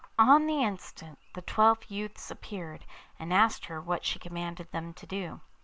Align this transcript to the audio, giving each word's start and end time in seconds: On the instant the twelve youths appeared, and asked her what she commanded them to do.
On 0.17 0.47
the 0.47 0.63
instant 0.63 1.19
the 1.35 1.43
twelve 1.43 1.85
youths 1.91 2.31
appeared, 2.31 2.85
and 3.19 3.31
asked 3.31 3.65
her 3.65 3.79
what 3.79 4.03
she 4.03 4.17
commanded 4.17 4.71
them 4.71 4.95
to 4.95 5.05
do. 5.05 5.41